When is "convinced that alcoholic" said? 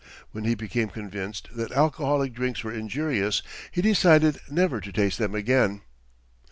0.89-2.33